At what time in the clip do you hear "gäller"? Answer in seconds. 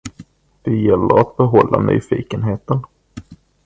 0.75-1.19